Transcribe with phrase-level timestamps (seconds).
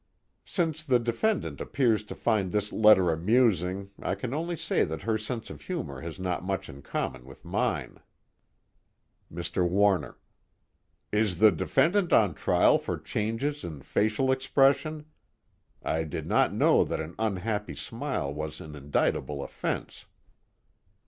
[0.45, 5.15] Since the defendant appears to find this letter amusing, I can only say that her
[5.19, 7.99] sense of humor has not much in common with mine.
[9.31, 9.69] MR.
[9.69, 10.17] WARNER:
[11.11, 15.05] Is the defendant on trial for changes in facial expression?
[15.83, 20.07] I did not know that an unhappy smile was an indictable offense.